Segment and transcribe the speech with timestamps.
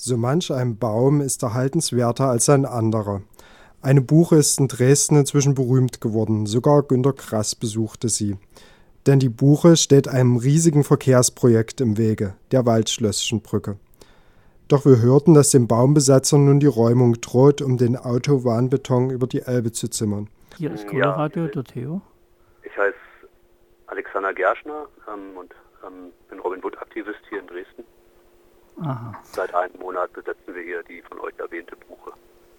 [0.00, 3.22] So manch ein Baum ist erhaltenswerter als ein anderer.
[3.82, 8.36] Eine Buche ist in Dresden inzwischen berühmt geworden, sogar Günter Grass besuchte sie.
[9.08, 13.76] Denn die Buche steht einem riesigen Verkehrsprojekt im Wege, der Waldschlösschenbrücke.
[14.68, 19.42] Doch wir hörten, dass den Baumbesetzern nun die Räumung droht, um den Autobahnbeton über die
[19.42, 20.28] Elbe zu zimmern.
[20.58, 22.02] Hier ist Colorado, ja, der Theo.
[22.62, 22.94] Ich heiße
[23.88, 25.52] Alexander Gerschner ähm, und
[25.84, 27.82] ähm, bin Robin Wood-Aktivist hier in Dresden.
[28.82, 29.12] Aha.
[29.22, 32.12] Seit einem Monat besetzen wir hier die von euch erwähnte Buche.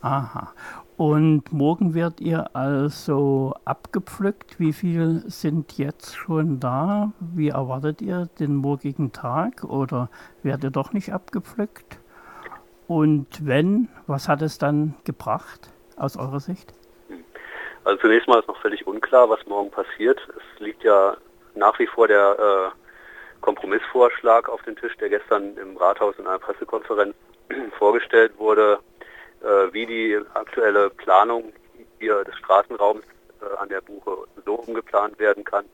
[0.00, 0.52] Aha.
[0.96, 4.58] Und morgen werdet ihr also abgepflückt.
[4.58, 7.12] Wie viel sind jetzt schon da?
[7.20, 9.64] Wie erwartet ihr den morgigen Tag?
[9.64, 10.08] Oder
[10.42, 11.98] werdet ihr doch nicht abgepflückt?
[12.88, 16.72] Und wenn, was hat es dann gebracht aus eurer Sicht?
[17.84, 20.20] Also zunächst mal ist noch völlig unklar, was morgen passiert.
[20.36, 21.16] Es liegt ja
[21.54, 22.85] nach wie vor der äh,
[23.40, 27.14] Kompromissvorschlag auf den Tisch, der gestern im Rathaus in einer Pressekonferenz
[27.78, 28.78] vorgestellt wurde,
[29.42, 31.52] äh, wie die aktuelle Planung
[31.98, 33.04] hier des Straßenraums
[33.40, 35.64] äh, an der Buche so umgeplant werden kann,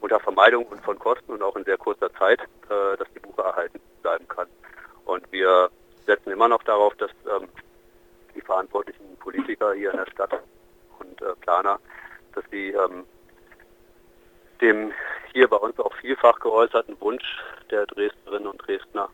[0.00, 3.80] unter Vermeidung von Kosten und auch in sehr kurzer Zeit, äh, dass die Buche erhalten
[4.02, 4.48] bleiben kann.
[5.04, 5.70] Und wir
[6.06, 7.48] setzen immer noch darauf, dass ähm,
[8.34, 10.32] die verantwortlichen Politiker hier in der Stadt
[10.98, 11.78] und äh, Planer,
[12.34, 13.04] dass sie ähm,
[14.60, 14.92] dem
[15.32, 17.38] hier bei uns auch vielfach geäußerten Wunsch
[17.70, 19.08] der Dresdnerinnen und Dresdner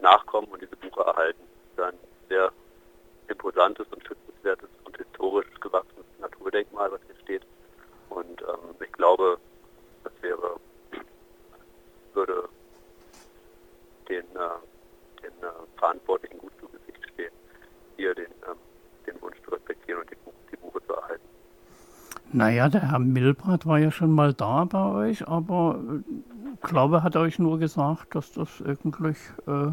[0.00, 1.42] nachkommen und diese Buche erhalten.
[1.76, 2.52] Das ist ein sehr
[3.28, 7.42] imposantes und schützenswertes und historisch gewachsenes Naturdenkmal, was hier steht.
[8.10, 9.38] Und ähm, ich glaube,
[10.02, 10.56] das wäre,
[12.14, 12.48] würde
[14.08, 17.32] den, äh, den äh, Verantwortlichen gut zu Gesicht stehen,
[17.96, 20.16] hier den, äh, den Wunsch zu respektieren und die,
[20.52, 21.28] die Buche zu erhalten.
[22.36, 25.78] Naja, der Herr Milbrat war ja schon mal da bei euch, aber
[26.52, 29.70] ich glaube, hat euch nur gesagt, dass das eigentlich äh,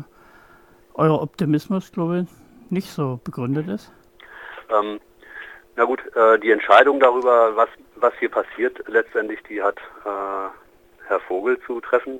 [0.93, 3.91] euer Optimismus, glaube ich, nicht so begründet ist?
[4.69, 4.99] Ähm,
[5.75, 11.19] na gut, äh, die Entscheidung darüber, was, was hier passiert, letztendlich, die hat äh, Herr
[11.27, 12.19] Vogel zu treffen,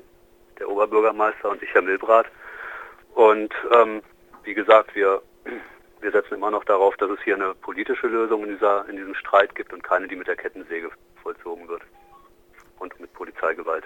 [0.58, 2.26] der Oberbürgermeister und ich, Herr Milbrat.
[3.14, 4.02] Und ähm,
[4.42, 5.22] wie gesagt, wir,
[6.02, 9.14] wir setzen immer noch darauf, dass es hier eine politische Lösung in, dieser, in diesem
[9.14, 10.90] Streit gibt und keine, die mit der Kettensäge
[11.22, 11.82] vollzogen wird
[12.80, 13.84] und mit Polizeigewalt.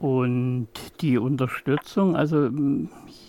[0.00, 0.68] Und
[1.00, 2.50] die Unterstützung, also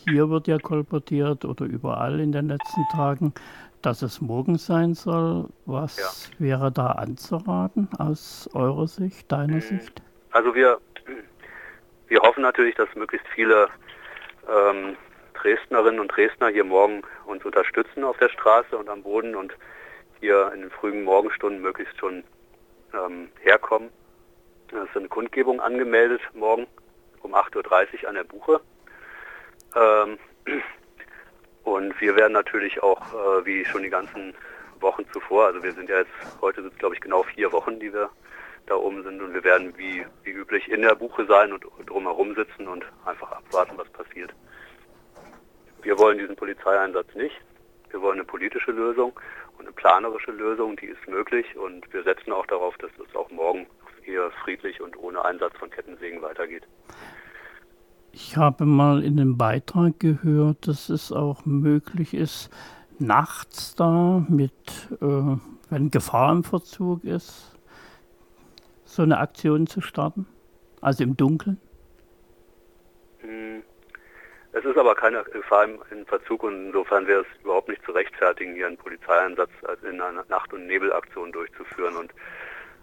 [0.05, 3.33] hier wird ja kolportiert oder überall in den letzten Tagen,
[3.81, 5.47] dass es morgen sein soll.
[5.65, 6.45] Was ja.
[6.45, 9.61] wäre da anzuraten aus eurer Sicht, deiner mhm.
[9.61, 10.01] Sicht?
[10.31, 10.79] Also wir,
[12.07, 13.67] wir hoffen natürlich, dass möglichst viele
[14.47, 14.95] ähm,
[15.41, 19.53] Dresdnerinnen und Dresdner hier morgen uns unterstützen auf der Straße und am Boden und
[20.19, 22.23] hier in den frühen Morgenstunden möglichst schon
[22.93, 23.89] ähm, herkommen.
[24.67, 26.67] Es ist eine Kundgebung angemeldet morgen
[27.21, 28.61] um 8.30 Uhr an der Buche.
[29.75, 30.17] Ähm,
[31.63, 34.33] und wir werden natürlich auch, äh, wie schon die ganzen
[34.79, 36.11] Wochen zuvor, also wir sind ja jetzt,
[36.41, 38.09] heute sind es glaube ich genau vier Wochen, die wir
[38.65, 42.35] da oben sind und wir werden wie, wie üblich in der Buche sein und drumherum
[42.35, 44.33] sitzen und einfach abwarten, was passiert.
[45.89, 47.35] Wir wollen diesen Polizeieinsatz nicht.
[47.89, 49.19] Wir wollen eine politische Lösung
[49.57, 53.31] und eine planerische Lösung, die ist möglich und wir setzen auch darauf, dass es auch
[53.31, 53.65] morgen
[54.03, 56.61] hier friedlich und ohne Einsatz von Kettensägen weitergeht.
[58.11, 62.51] Ich habe mal in einem Beitrag gehört, dass es auch möglich ist,
[62.99, 64.51] nachts da mit,
[65.01, 65.37] äh,
[65.71, 67.57] wenn Gefahr im Verzug ist,
[68.85, 70.27] so eine Aktion zu starten?
[70.81, 71.59] Also im Dunkeln?
[74.59, 78.55] Es ist aber keine Gefahr im Verzug und insofern wäre es überhaupt nicht zu rechtfertigen,
[78.55, 79.51] hier einen Polizeieinsatz
[79.83, 81.95] in einer Nacht- und Nebelaktion durchzuführen.
[81.95, 82.11] Und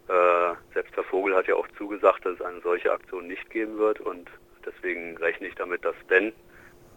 [0.08, 3.76] äh, selbst Herr Vogel hat ja auch zugesagt, dass es eine solche Aktion nicht geben
[3.78, 4.30] wird und
[4.66, 6.32] Deswegen rechne ich damit, dass wenn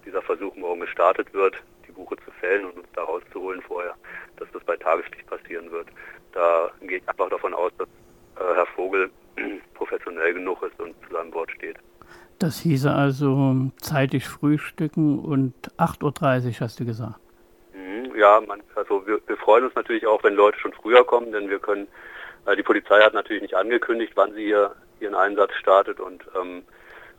[0.05, 1.55] dieser Versuch morgen gestartet wird,
[1.87, 3.93] die Buche zu fällen und uns da rauszuholen vorher,
[4.37, 5.87] dass das bei Tageslicht passieren wird.
[6.33, 9.11] Da gehe ich einfach davon aus, dass äh, Herr Vogel
[9.75, 11.77] professionell genug ist und zu seinem Wort steht.
[12.39, 13.55] Das hieße also
[13.89, 17.19] zeitig frühstücken und 8.30 Uhr hast du gesagt.
[17.73, 21.31] Mhm, ja, man, also wir, wir, freuen uns natürlich auch, wenn Leute schon früher kommen,
[21.31, 21.87] denn wir können,
[22.45, 26.63] äh, die Polizei hat natürlich nicht angekündigt, wann sie hier ihren Einsatz startet und ähm,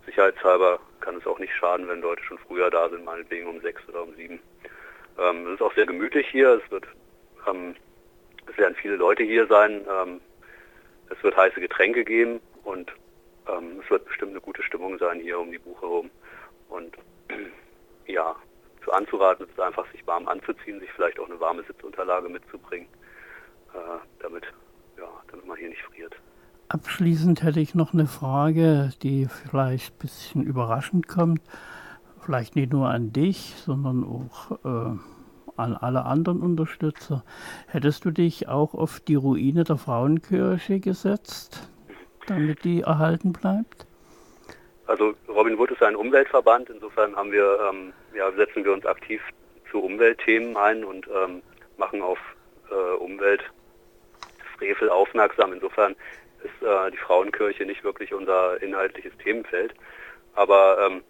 [0.06, 3.82] sicherheitshalber kann es auch nicht schaden, wenn Leute schon früher da sind, meinetwegen um sechs
[3.88, 4.40] oder um sieben.
[5.18, 6.60] Ähm, es ist auch sehr gemütlich hier.
[6.64, 6.84] Es wird,
[7.48, 7.74] ähm,
[8.50, 9.84] es werden viele Leute hier sein.
[9.90, 10.20] Ähm,
[11.10, 12.92] es wird heiße Getränke geben und
[13.48, 16.10] ähm, es wird bestimmt eine gute Stimmung sein hier um die Buche herum.
[16.70, 16.96] Und
[18.06, 18.34] ja,
[18.84, 22.88] zu anzuraten ist einfach, sich warm anzuziehen, sich vielleicht auch eine warme Sitzunterlage mitzubringen,
[23.74, 24.44] äh, damit,
[24.96, 26.14] ja, damit man hier nicht friert.
[26.68, 31.42] Abschließend hätte ich noch eine Frage, die vielleicht ein bisschen überraschend kommt.
[32.20, 34.98] vielleicht nicht nur an dich, sondern auch äh,
[35.56, 37.24] an alle anderen Unterstützer.
[37.66, 41.70] Hättest du dich auch auf die Ruine der Frauenkirche gesetzt,
[42.26, 43.86] damit die erhalten bleibt?
[44.90, 49.22] Also Robin Wood ist ein Umweltverband, insofern haben wir, ähm, ja, setzen wir uns aktiv
[49.70, 51.42] zu Umweltthemen ein und ähm,
[51.76, 52.18] machen auf
[52.72, 55.52] äh, Umweltfrevel aufmerksam.
[55.52, 55.94] Insofern
[56.42, 59.74] ist äh, die Frauenkirche nicht wirklich unser inhaltliches Themenfeld.
[60.34, 61.02] Aber ähm,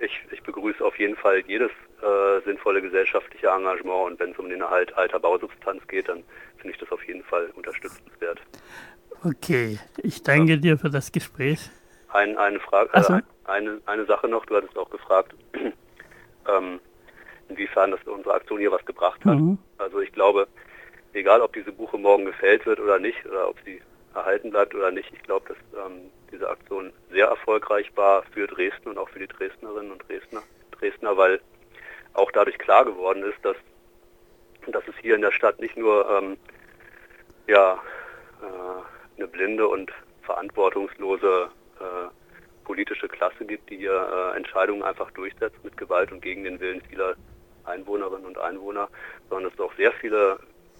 [0.00, 1.70] ich, ich begrüße auf jeden Fall jedes
[2.00, 6.24] äh, sinnvolle gesellschaftliche Engagement und wenn es um den Erhalt alter Bausubstanz geht, dann
[6.56, 8.40] finde ich das auf jeden Fall unterstützenswert.
[9.22, 10.56] Okay, ich danke ja.
[10.56, 11.70] dir für das Gespräch.
[12.14, 13.18] Ein, eine Frage, äh, so.
[13.44, 15.34] eine, eine Sache noch, du hattest auch gefragt,
[16.48, 16.80] ähm,
[17.48, 19.34] inwiefern das unsere Aktion hier was gebracht hat.
[19.34, 19.58] Mhm.
[19.78, 20.46] Also ich glaube,
[21.12, 23.82] egal ob diese Buche morgen gefällt wird oder nicht, oder ob sie
[24.14, 28.90] erhalten bleibt oder nicht, ich glaube, dass ähm, diese Aktion sehr erfolgreich war für Dresden
[28.90, 31.40] und auch für die Dresdnerinnen und Dresdner, Dresdner, weil
[32.12, 33.56] auch dadurch klar geworden ist, dass,
[34.68, 36.36] dass es hier in der Stadt nicht nur ähm,
[37.48, 37.74] ja,
[38.40, 39.90] äh, eine blinde und
[40.22, 41.53] verantwortungslose äh,
[43.84, 47.16] Hier äh, Entscheidungen einfach durchsetzt mit Gewalt und gegen den Willen vieler
[47.64, 48.88] Einwohnerinnen und Einwohner,
[49.28, 50.38] sondern es auch sehr viele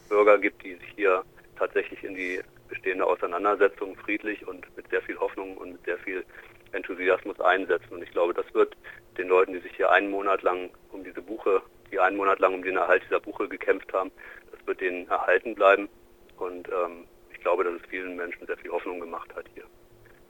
[0.08, 1.22] Bürger gibt, die sich hier
[1.58, 2.40] tatsächlich in die
[2.70, 6.24] bestehende Auseinandersetzung friedlich und mit sehr viel Hoffnung und mit sehr viel
[6.72, 7.92] Enthusiasmus einsetzen.
[7.92, 8.74] Und ich glaube, das wird
[9.18, 11.60] den Leuten, die sich hier einen Monat lang um diese Buche,
[11.92, 14.10] die einen Monat lang um den Erhalt dieser Buche gekämpft haben,
[14.50, 15.90] das wird denen erhalten bleiben.
[16.38, 19.64] Und ähm, ich glaube, dass es vielen Menschen sehr viel Hoffnung gemacht hat hier.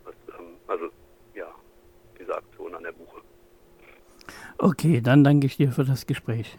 [0.02, 0.90] Was, ähm, also
[1.34, 1.54] ja,
[2.24, 3.20] diese Aktion an der Buche.
[4.58, 6.58] Okay, dann danke ich dir für das Gespräch.